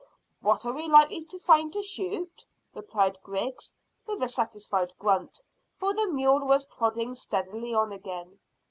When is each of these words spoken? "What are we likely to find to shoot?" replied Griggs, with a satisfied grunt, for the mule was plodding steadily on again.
"What 0.39 0.65
are 0.65 0.73
we 0.73 0.87
likely 0.87 1.25
to 1.25 1.37
find 1.37 1.71
to 1.73 1.83
shoot?" 1.83 2.43
replied 2.73 3.19
Griggs, 3.21 3.75
with 4.07 4.23
a 4.23 4.27
satisfied 4.27 4.91
grunt, 4.97 5.43
for 5.77 5.93
the 5.93 6.07
mule 6.07 6.43
was 6.43 6.65
plodding 6.65 7.13
steadily 7.13 7.75
on 7.75 7.91
again. 7.91 8.39